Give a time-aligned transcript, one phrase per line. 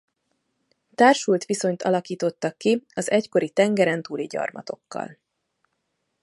[0.95, 5.17] Társult viszonyt alakítottak ki az egykori tengerentúli gyarmatokkal.